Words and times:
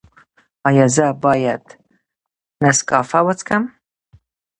ایا 0.67 0.85
زه 0.95 1.05
باید 1.23 1.63
نسکافه 2.63 3.19
وڅښم؟ 3.25 3.63